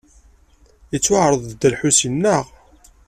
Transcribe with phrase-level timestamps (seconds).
[0.95, 2.49] Ittwaɛreḍ-d Dda Lḥusin, neɣ ala?